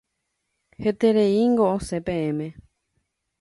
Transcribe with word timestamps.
Hetereíngo 0.83 1.63
osẽ 1.75 1.99
peẽme. 2.07 2.47